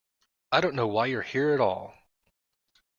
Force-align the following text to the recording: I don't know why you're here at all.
I 0.51 0.61
don't 0.61 0.73
know 0.73 0.87
why 0.87 1.05
you're 1.05 1.21
here 1.21 1.53
at 1.53 1.59
all. 1.59 1.93